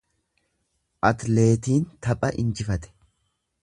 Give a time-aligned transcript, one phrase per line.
[1.11, 2.95] Atleetiin tapha injifate.